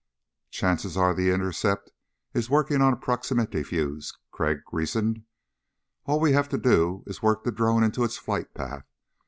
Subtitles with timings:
[0.49, 1.91] "Chances are the intercept
[2.33, 5.21] is working on a proximity fuse," Crag reasoned.
[6.07, 8.87] "All we'd have to do is work the drone into its flight path.